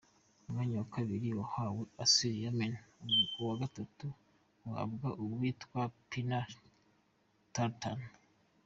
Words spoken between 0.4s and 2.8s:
Umwanya wa kabiri wahawe Asli Sumen,